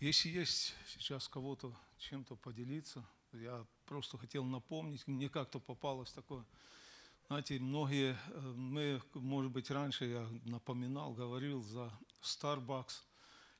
[0.00, 6.44] Если есть сейчас кого-то чем-то поделиться, я просто хотел напомнить, мне как-то попалось такое,
[7.26, 11.92] знаете, многие, э, мы, может быть, раньше я напоминал, говорил за
[12.22, 13.02] Starbucks,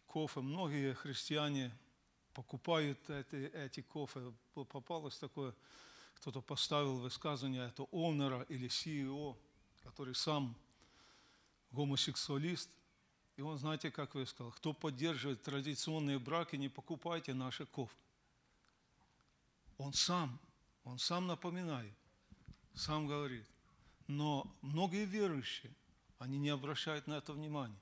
[0.07, 0.41] кофе.
[0.41, 1.77] Многие христиане
[2.35, 4.33] покупают эти, эти кофе.
[4.55, 5.53] Попалось такое,
[6.15, 9.37] кто-то поставил высказывание, это онера или CEO,
[9.83, 10.57] который сам
[11.73, 12.71] гомосексуалист.
[13.39, 17.95] И он, знаете, как вы сказал, кто поддерживает традиционные браки, не покупайте наши кофе.
[19.79, 20.41] Он сам,
[20.83, 21.95] он сам напоминает,
[22.75, 23.47] сам говорит.
[24.09, 25.73] Но многие верующие,
[26.19, 27.79] они не обращают на это внимания.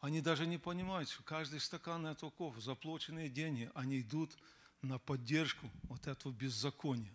[0.00, 4.36] Они даже не понимают, что каждый стакан этого кофе, заплаченные деньги, они идут
[4.82, 7.14] на поддержку вот этого беззакония.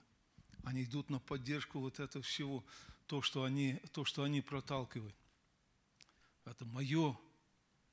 [0.64, 2.64] Они идут на поддержку вот этого всего,
[3.08, 5.16] то, что они, то, что они проталкивают.
[6.46, 7.18] Это мое,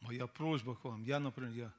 [0.00, 1.02] моя просьба к вам.
[1.04, 1.72] Я, например, я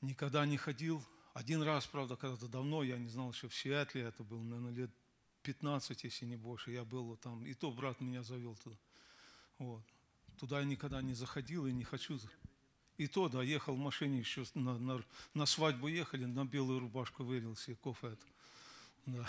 [0.00, 1.02] никогда не ходил.
[1.34, 4.90] Один раз, правда, когда-то давно, я не знал, что в Сиэтле это был, наверное, лет
[5.42, 6.70] 15, если не больше.
[6.70, 8.76] Я был там, и то брат меня завел туда.
[9.58, 9.82] Вот.
[10.38, 12.18] Туда я никогда не заходил и не хочу.
[12.98, 15.02] И то, да, ехал в машине еще на, на,
[15.34, 18.08] на свадьбу ехали, на белую рубашку вылил кофе.
[18.08, 18.26] Это.
[19.06, 19.28] Да.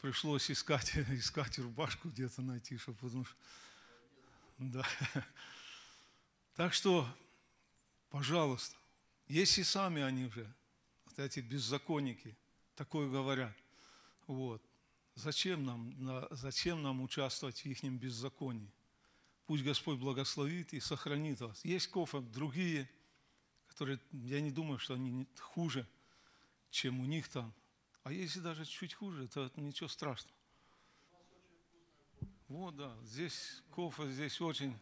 [0.00, 3.36] Пришлось искать, искать рубашку где-то найти, чтобы, потому что...
[4.58, 4.86] Да.
[6.60, 7.08] Так что,
[8.10, 8.76] пожалуйста,
[9.28, 10.46] если сами они уже,
[11.06, 12.36] вот эти беззаконники,
[12.74, 13.56] такое говорят,
[14.26, 14.62] вот,
[15.14, 18.70] зачем нам, зачем нам участвовать в их беззаконии?
[19.46, 21.64] Пусть Господь благословит и сохранит вас.
[21.64, 22.90] Есть кофе другие,
[23.68, 25.88] которые, я не думаю, что они хуже,
[26.68, 27.54] чем у них там.
[28.02, 30.36] А если даже чуть хуже, то ничего страшного.
[32.48, 34.78] Вот, да, здесь кофе, здесь очень,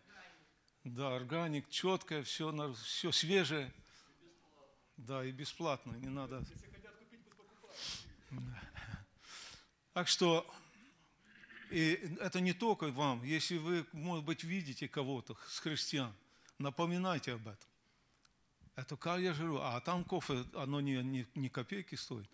[0.88, 3.72] да, органик, четкое, все, все свежее.
[4.96, 6.38] Да, и бесплатно, не надо.
[6.38, 8.58] Если хотят купить, покупают.
[9.92, 10.46] Так что
[11.70, 13.22] и это не только вам.
[13.22, 16.14] Если вы, может быть, видите кого-то с христиан,
[16.58, 17.68] напоминайте об этом.
[18.74, 22.28] Это как я говорю, а там кофе, оно не, не, не копейки стоит.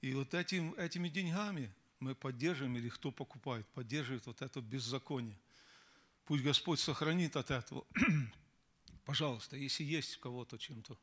[0.00, 5.36] И вот этим, этими деньгами мы поддерживаем, или кто покупает, поддерживает вот это беззаконие.
[6.24, 7.86] Пусть Господь сохранит от этого.
[9.04, 10.96] Пожалуйста, если есть кого-то чем-то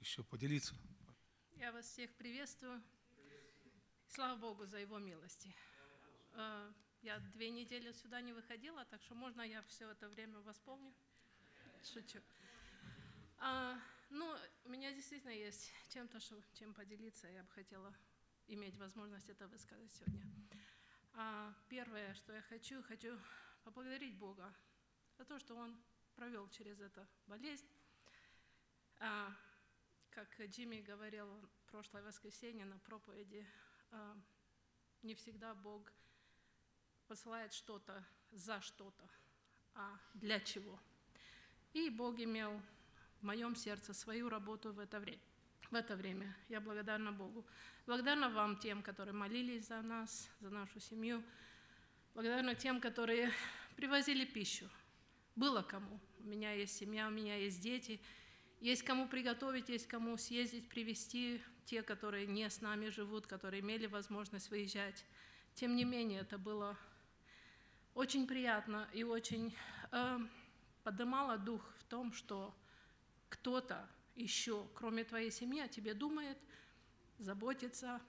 [0.00, 0.74] еще поделиться.
[1.56, 2.82] Я вас всех приветствую.
[4.08, 5.54] Слава Богу за Его милости.
[6.32, 6.72] Э,
[7.02, 10.92] я две недели сюда не выходила, так что можно я все это время восполню?
[11.92, 12.20] Шучу.
[13.38, 13.78] А,
[14.08, 14.34] ну,
[14.64, 16.18] у меня действительно есть чем-то,
[16.54, 17.28] чем поделиться.
[17.28, 17.94] Я бы хотела
[18.48, 20.24] иметь возможность это высказать сегодня.
[21.12, 23.18] А, первое, что я хочу, хочу
[23.66, 24.54] поблагодарить Бога
[25.18, 25.76] за то, что Он
[26.14, 27.66] провел через это болезнь.
[29.00, 29.34] А,
[30.10, 33.44] как Джимми говорил в прошлое воскресенье на проповеди,
[33.90, 34.16] а,
[35.02, 35.92] не всегда Бог
[37.08, 39.10] посылает что-то за что-то,
[39.74, 40.78] а для чего.
[41.72, 42.62] И Бог имел
[43.20, 45.22] в моем сердце свою работу в это время.
[45.72, 47.44] В это время я благодарна Богу.
[47.84, 51.24] Благодарна вам, тем, которые молились за нас, за нашу семью.
[52.16, 53.30] Благодарна тем, которые
[53.76, 54.66] привозили пищу.
[55.34, 56.00] Было кому.
[56.20, 58.00] У меня есть семья, у меня есть дети.
[58.58, 61.42] Есть кому приготовить, есть кому съездить, привезти.
[61.66, 65.04] Те, которые не с нами живут, которые имели возможность выезжать.
[65.56, 66.78] Тем не менее, это было
[67.92, 69.54] очень приятно и очень
[69.92, 70.18] э,
[70.84, 72.54] поднимало дух в том, что
[73.28, 76.38] кто-то еще, кроме твоей семьи, о тебе думает,
[77.18, 78.00] заботится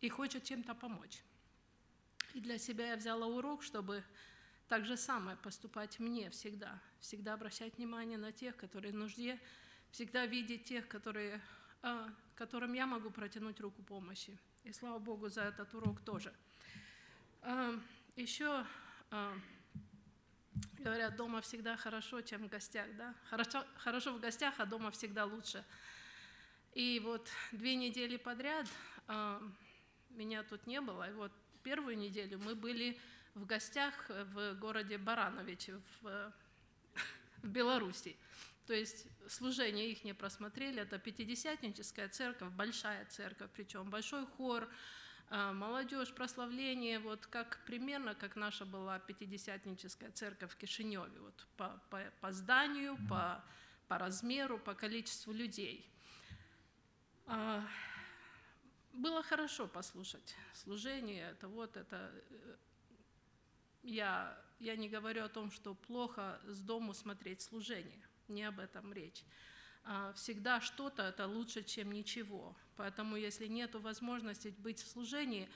[0.00, 1.20] и хочет чем-то помочь.
[2.36, 4.04] И для себя я взяла урок, чтобы
[4.68, 6.78] так же самое поступать мне всегда.
[7.00, 9.40] Всегда обращать внимание на тех, которые в нужде,
[9.90, 11.40] всегда видеть тех, которые,
[11.82, 14.38] э, которым я могу протянуть руку помощи.
[14.64, 16.30] И слава Богу за этот урок тоже.
[17.40, 17.78] Э,
[18.16, 18.66] еще
[19.10, 19.32] а,
[20.80, 23.14] говорят, дома всегда хорошо, чем в гостях, да?
[23.30, 25.64] Хорошо, хорошо в гостях, а дома всегда лучше.
[26.74, 28.66] И вот две недели подряд
[30.10, 31.08] меня тут не было.
[31.08, 31.32] И вот
[31.66, 32.96] первую неделю мы были
[33.34, 36.32] в гостях в городе Барановичи в,
[37.42, 38.16] в Беларуси.
[38.68, 40.80] То есть служение их не просмотрели.
[40.80, 44.68] Это пятидесятническая церковь, большая церковь, причем большой хор,
[45.28, 51.82] а, молодежь, прославление, вот как примерно, как наша была пятидесятническая церковь в Кишиневе, вот по,
[51.90, 53.44] по, по зданию, по,
[53.88, 55.84] по размеру, по количеству людей.
[58.96, 62.10] Было хорошо послушать служение, это вот это...
[62.30, 62.56] Э,
[63.82, 68.94] я, я не говорю о том, что плохо с дому смотреть служение, не об этом
[68.94, 69.22] речь.
[69.84, 72.56] а, всегда что-то это лучше, чем ничего.
[72.76, 75.50] Поэтому если нет возможности быть в служении,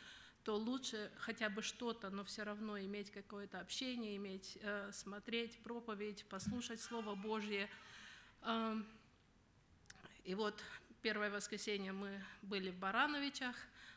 [0.44, 6.26] то лучше хотя бы что-то, но все равно иметь какое-то общение, иметь, э, смотреть проповедь,
[6.28, 7.70] послушать Слово Божье.
[10.24, 10.62] И вот
[11.00, 13.56] первое воскресенье мы были в Барановичах,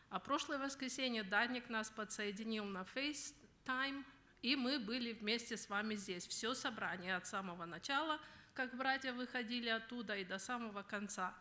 [0.10, 4.04] а прошлое воскресенье Даник нас подсоединил на FaceTime,
[4.42, 6.28] и мы были вместе с вами здесь.
[6.28, 8.20] Все собрание от самого начала,
[8.54, 11.34] как братья выходили оттуда, и до самого конца.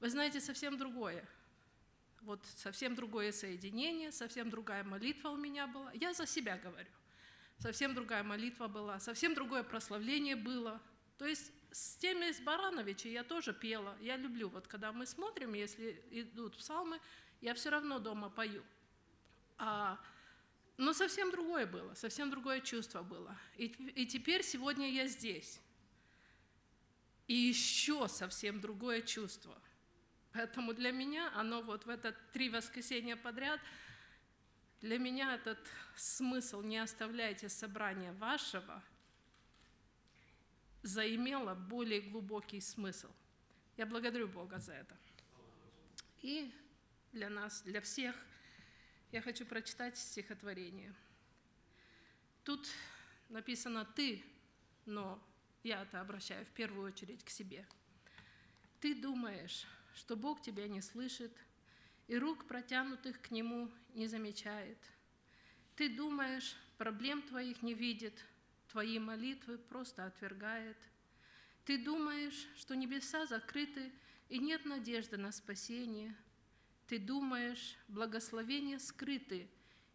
[0.00, 1.24] Вы знаете, совсем другое–
[2.22, 5.90] вот совсем другое соединение, совсем другая молитва у меня была.
[5.92, 6.90] Я за себя говорю.
[7.58, 10.80] Совсем другая молитва была, совсем другое прославление было.
[11.18, 13.96] То есть с теми из Барановича я тоже пела.
[14.00, 17.00] Я люблю, вот когда мы смотрим, если идут псалмы,
[17.40, 18.64] я все равно дома пою.
[19.58, 19.98] А,
[20.76, 23.36] но совсем другое было, совсем другое чувство было.
[23.56, 25.60] И, и теперь сегодня я здесь.
[27.26, 29.60] И еще совсем другое чувство–
[30.32, 33.60] Поэтому для меня оно вот в это три воскресенья подряд,
[34.80, 35.58] для меня этот
[35.96, 38.82] смысл «не оставляйте собрания вашего»
[40.82, 43.08] заимело более глубокий смысл.
[43.76, 44.96] Я благодарю Бога за это.
[46.22, 46.52] И
[47.12, 48.16] для нас, для всех,
[49.12, 50.94] я хочу прочитать стихотворение.
[52.44, 52.68] Тут
[53.28, 54.24] написано «ты»,
[54.86, 55.22] но
[55.62, 57.66] я это обращаю в первую очередь к себе.
[58.80, 61.32] Ты думаешь, что Бог тебя не слышит
[62.06, 64.78] и рук, протянутых к Нему, не замечает.
[65.76, 68.24] Ты думаешь, проблем твоих не видит,
[68.70, 70.76] твои молитвы просто отвергает.
[71.64, 73.92] Ты думаешь, что небеса закрыты
[74.28, 76.14] и нет надежды на спасение.
[76.86, 79.48] Ты думаешь, благословения скрыты,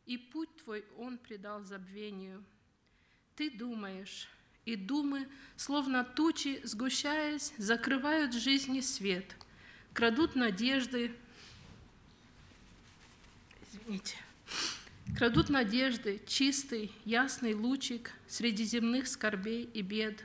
[0.06, 2.44] и путь твой Он предал забвению.
[3.36, 4.28] Ты думаешь,
[4.66, 9.36] и думы, словно тучи, сгущаясь, закрывают жизни свет–
[9.94, 11.16] крадут надежды,
[13.62, 14.18] извините,
[15.16, 20.24] крадут надежды, чистый, ясный лучик среди земных скорбей и бед.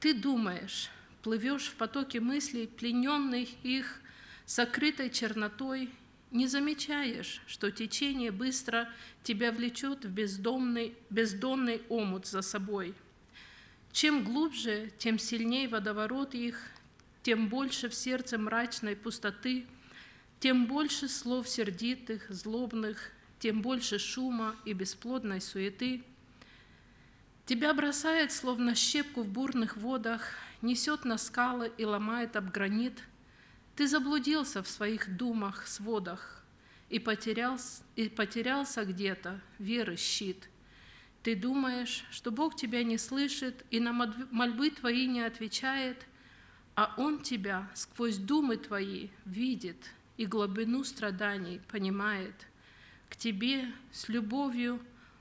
[0.00, 0.90] Ты думаешь,
[1.22, 4.00] плывешь в потоке мыслей, плененных их
[4.44, 5.88] сокрытой чернотой,
[6.32, 8.88] не замечаешь, что течение быстро
[9.22, 12.94] тебя влечет в бездомный, бездонный омут за собой.
[13.92, 16.58] Чем глубже, тем сильнее водоворот их,
[17.22, 19.66] тем больше в сердце мрачной пустоты,
[20.40, 26.04] тем больше слов сердитых, злобных, тем больше шума и бесплодной суеты.
[27.44, 30.22] Тебя бросает, словно щепку в бурных водах,
[30.62, 33.02] несет на скалы и ломает об гранит.
[33.74, 36.44] Ты заблудился в своих думах, сводах,
[36.88, 40.48] и потерялся, и потерялся где-то веры щит.
[41.24, 46.06] Ты думаешь, что Бог тебя не слышит и на мольбы твои не отвечает–
[46.74, 52.34] а Он тебя сквозь думы твои видит и глубину страданий понимает.
[53.12, 54.80] К тебе с любовью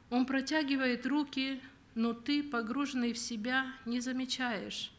[0.10, 1.62] Он протягивает руки,
[1.94, 4.94] но ты, погруженный в себя, не замечаешь,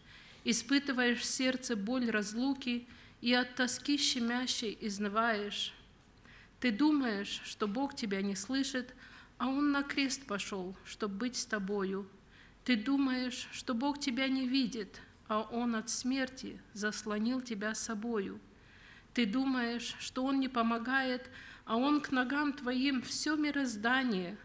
[0.45, 2.87] испытываешь в сердце боль разлуки
[3.23, 5.73] и от тоски щемящей изнываешь.
[6.61, 8.95] Ты думаешь, что Бог тебя не слышит,
[9.39, 12.07] а Он на крест пошел, чтобы быть с тобою.
[12.63, 18.39] Ты думаешь, что Бог тебя не видит, а Он от смерти заслонил тебя собою.
[19.15, 21.31] Ты думаешь, что Он не помогает,
[21.65, 24.37] а Он к ногам твоим все мироздание.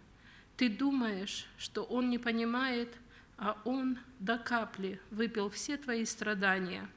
[0.56, 2.94] Ты думаешь, что Он не понимает,
[3.38, 6.90] а Он до капли выпил все твои страдания.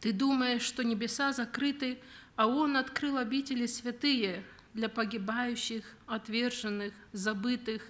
[0.00, 1.98] Ты думаешь, что небеса закрыты,
[2.36, 7.82] а Он открыл обители святые для погибающих, отверженных, забытых,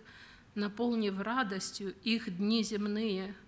[0.55, 3.35] наполнив радостью их дни земные–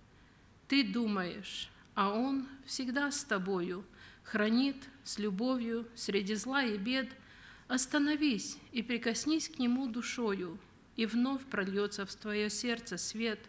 [0.67, 3.85] ты думаешь, а Он всегда с тобою,
[4.23, 7.09] хранит с любовью среди зла и бед.
[7.67, 10.57] Остановись и прикоснись к Нему душою,
[10.95, 13.39] и вновь прольется в твое сердце свет,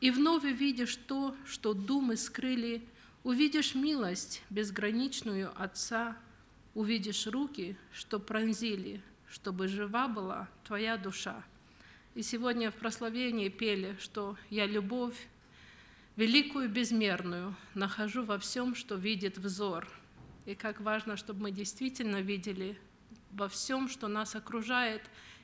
[0.00, 2.82] и вновь увидишь то, что думы скрыли,
[3.22, 6.16] увидишь милость безграничную Отца,
[6.74, 11.44] увидишь руки, что пронзили, чтобы жива была твоя душа.
[12.14, 15.28] И сегодня в прославлении пели, что «Я любовь,
[16.16, 19.86] великую безмерную нахожу во всем, что видит взор.
[20.46, 22.78] И как важно, чтобы мы действительно видели
[23.34, 25.02] во всем, что нас окружает,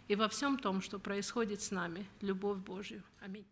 [0.08, 3.02] и во всем том, что происходит с нами, любовь Божью.
[3.20, 3.46] Аминь.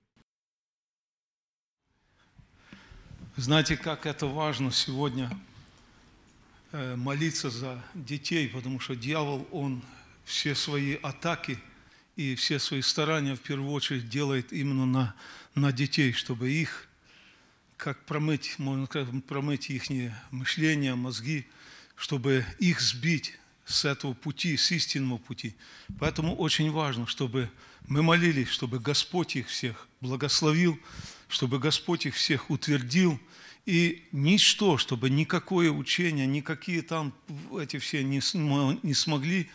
[3.37, 5.31] Знаете, как это важно сегодня
[6.73, 9.83] э, молиться за детей, потому что дьявол, он
[10.25, 11.59] все свои атаки
[12.17, 15.15] и все свои старания в первую очередь делает именно на,
[15.55, 16.89] на детей, чтобы их
[17.77, 19.85] как промыть, можно сказать, промыть их
[20.33, 21.47] мышление, мозги,
[21.95, 25.55] чтобы их сбить с этого пути, с истинного пути.
[25.99, 27.51] Поэтому очень важно, чтобы
[27.87, 30.79] мы молились, чтобы Господь их всех благословил,
[31.29, 33.21] чтобы Господь их всех утвердил,
[33.67, 37.13] и ничто, чтобы никакое учение, никакие там
[37.61, 38.23] эти все не,
[38.83, 39.51] не смогли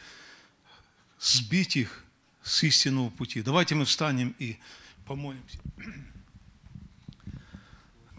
[1.19, 2.03] сбить их
[2.43, 3.41] с истинного пути.
[3.41, 4.57] Давайте мы встанем и
[5.05, 5.57] помолимся.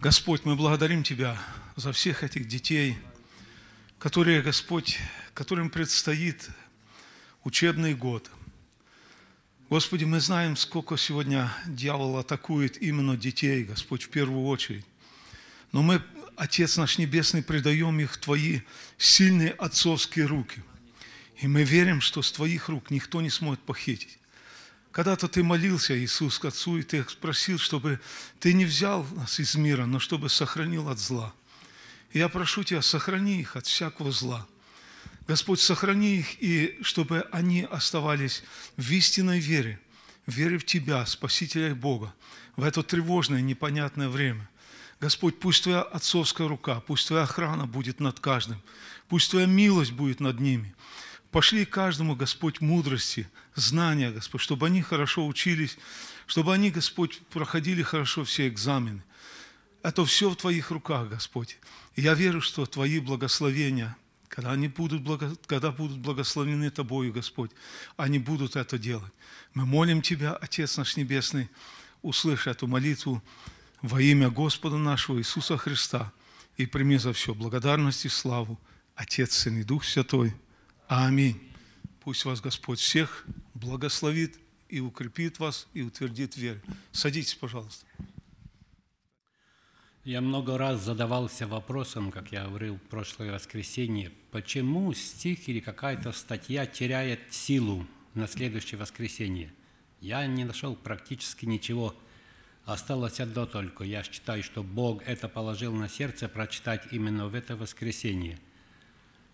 [0.01, 1.41] Господь, мы благодарим Тебя
[1.77, 2.97] за всех этих детей,
[4.05, 4.99] которые, Господь,
[5.33, 6.51] которым предстоит
[7.43, 8.29] учебный год.
[9.67, 14.85] Господи, мы знаем, сколько сегодня дьявол атакует именно детей, Господь, в первую очередь.
[15.71, 16.03] Но мы,
[16.35, 18.59] Отец наш Небесный, предаем их в Твои
[18.99, 20.61] сильные отцовские руки.
[21.41, 24.19] И мы верим, что с Твоих рук никто не сможет похитить.
[24.91, 27.99] Когда-то Ты молился, Иисус, к Отцу, и Ты спросил, чтобы
[28.39, 31.33] Ты не взял нас из мира, но чтобы сохранил от зла.
[32.15, 34.47] Я прошу Тебя, сохрани их от всякого зла.
[35.27, 38.41] Господь, сохрани их, и чтобы они оставались
[38.77, 39.81] в истинной вере,
[40.25, 42.15] вере в Тебя, Спасителя и Бога,
[42.55, 44.49] в это тревожное, непонятное время.
[45.01, 48.61] Господь, пусть Твоя отцовская рука, пусть Твоя охрана будет над каждым,
[49.09, 50.73] пусть Твоя милость будет над ними.
[51.31, 55.77] Пошли каждому, Господь, мудрости, знания, Господь, чтобы они хорошо учились,
[56.27, 59.03] чтобы они, Господь, проходили хорошо все экзамены.
[59.85, 61.59] Это все в Твоих руках, Господь.
[61.95, 63.95] И я верю, что Твои благословения,
[64.29, 65.35] когда они будут, благо...
[65.45, 67.51] когда будут благословены Тобою, Господь,
[67.95, 69.13] они будут это делать.
[69.53, 71.51] Мы молим Тебя, Отец наш Небесный,
[72.01, 73.21] услышь эту молитву,
[73.83, 76.11] во имя Господа нашего Иисуса Христа
[76.57, 78.59] и прими за все благодарность и славу
[78.95, 80.33] Отец, Сын и Дух Святой.
[80.87, 81.39] Аминь.
[82.03, 83.23] Пусть вас Господь всех
[83.53, 86.63] благословит и укрепит вас и утвердит в вере.
[86.91, 87.85] Садитесь, пожалуйста.
[90.05, 96.11] Я много раз задавался вопросом, как я говорил в прошлое воскресенье, почему стих или какая-то
[96.11, 99.51] статья теряет силу на следующее воскресенье.
[99.99, 101.95] Я не нашел практически ничего
[102.65, 103.83] Осталось одно только.
[103.83, 108.39] Я считаю, что Бог это положил на сердце прочитать именно в это воскресенье.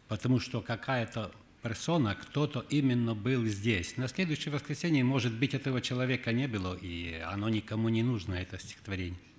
[0.10, 1.32] Потому что какая-то
[1.64, 3.96] персона, кто-то именно был здесь.
[3.96, 8.60] На следующее воскресенье, может быть, этого человека не было, и оно никому не нужно, это
[8.60, 9.31] стихотворение.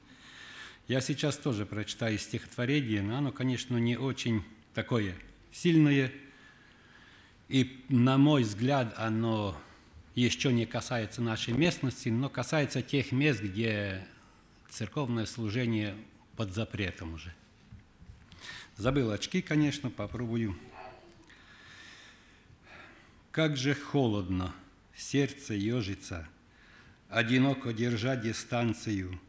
[0.89, 4.43] Я сейчас тоже прочитаю стихотворение, но оно, конечно, не очень
[4.75, 5.15] такое
[5.53, 6.13] сильное,
[7.49, 9.57] и, на мой взгляд, оно
[10.15, 14.07] еще не касается нашей местности, но касается тех мест, где
[14.71, 15.95] церковное служение
[16.37, 17.35] под запретом уже.
[18.77, 20.57] Забыл очки, конечно, попробую.
[23.31, 24.55] Как же холодно,
[24.95, 26.29] сердце ежится,
[27.13, 29.21] Одиноко держа дистанцию,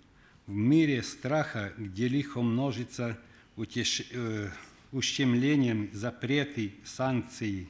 [0.47, 3.17] В мире страха, где лихо множится
[3.55, 4.01] утеш...
[4.12, 4.50] э,
[4.91, 7.67] Ущемлением запреты, санкции,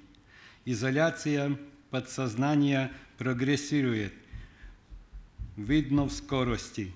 [0.65, 1.57] Изоляция
[1.89, 4.13] подсознания прогрессирует,
[5.55, 6.91] видно в скорости,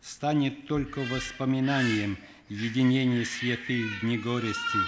[0.00, 2.18] станет только воспоминанием
[2.48, 4.78] единения святых дни горести.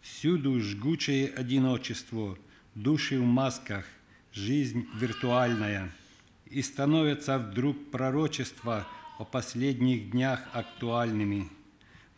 [0.00, 2.38] Всюду жгучее одиночество,
[2.74, 3.84] души в масках,
[4.32, 5.92] жизнь виртуальная,
[6.46, 8.86] и становятся вдруг пророчества
[9.18, 11.48] о последних днях актуальными.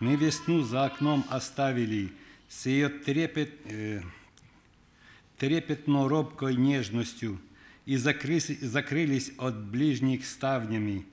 [0.01, 2.13] Мы весну за окном оставили,
[2.49, 4.03] с ее трепет, э,
[5.37, 7.41] трепетно робкой нежностью
[7.87, 11.07] и закрылись от ближних ставнями,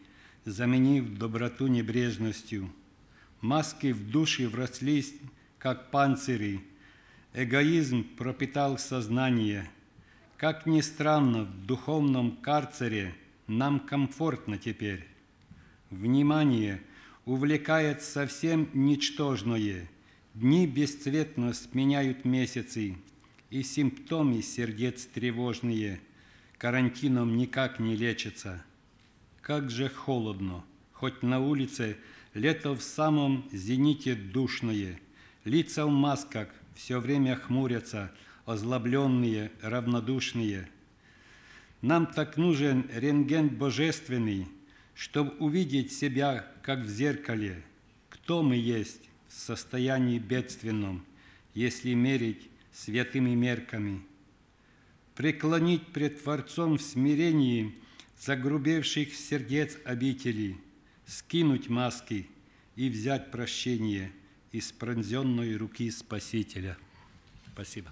[0.46, 2.72] заменив доброту небрежностью.
[3.42, 5.14] Маски в душе врослись,
[5.60, 6.62] как панцири,
[7.34, 9.70] эгоизм пропитал сознание.
[10.38, 13.16] Как ни странно, в духовном карцере
[13.48, 15.15] нам комфортно теперь.
[15.96, 16.82] Внимание!
[17.26, 19.90] Увлекает совсем ничтожное,
[20.36, 22.98] дни бесцветно сменяют месяцы–
[23.50, 26.02] и симптомы сердец тревожные.
[26.58, 28.64] Карантином никак не лечатся.
[29.42, 31.98] Как же холодно, хоть на улице
[32.34, 35.00] лето в самом зените душное,
[35.46, 38.12] лица в масках все время хмурятся,
[38.46, 40.68] озлобленные, равнодушные.
[41.82, 44.48] Нам так нужен рентген божественный,
[44.96, 47.62] чтобы увидеть себя, как в зеркале,
[48.10, 51.06] кто мы есть в состоянии бедственном,
[51.54, 54.02] если мерить святыми мерками,
[55.16, 57.76] преклонить пред Творцом в смирении
[58.20, 60.58] загрубевших сердец обители,
[61.06, 62.28] скинуть маски
[62.76, 64.12] и взять прощение
[64.52, 66.78] из пронзенной руки Спасителя.
[67.54, 67.92] Спасибо.